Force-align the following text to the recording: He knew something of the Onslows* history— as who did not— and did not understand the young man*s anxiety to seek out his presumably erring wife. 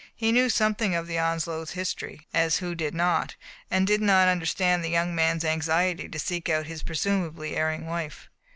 He 0.15 0.31
knew 0.31 0.49
something 0.49 0.95
of 0.95 1.05
the 1.05 1.19
Onslows* 1.19 1.73
history— 1.73 2.25
as 2.47 2.57
who 2.57 2.73
did 2.73 2.95
not— 2.95 3.35
and 3.69 3.85
did 3.85 4.01
not 4.01 4.27
understand 4.27 4.83
the 4.83 4.89
young 4.89 5.13
man*s 5.13 5.43
anxiety 5.45 6.09
to 6.09 6.17
seek 6.17 6.49
out 6.49 6.65
his 6.65 6.81
presumably 6.81 7.55
erring 7.55 7.85
wife. 7.85 8.27